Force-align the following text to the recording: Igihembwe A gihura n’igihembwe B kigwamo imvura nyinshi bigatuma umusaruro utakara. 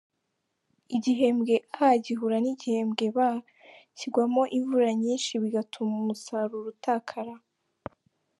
Igihembwe 0.95 1.53
A 1.83 1.85
gihura 2.03 2.37
n’igihembwe 2.41 3.05
B 3.15 3.17
kigwamo 3.97 4.43
imvura 4.57 4.89
nyinshi 5.01 5.31
bigatuma 5.41 5.93
umusaruro 6.01 6.65
utakara. 6.73 7.33